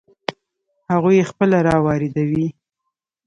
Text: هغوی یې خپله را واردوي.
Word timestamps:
هغوی 0.91 1.15
یې 1.19 1.29
خپله 1.31 1.57
را 1.67 1.75
واردوي. 1.85 2.47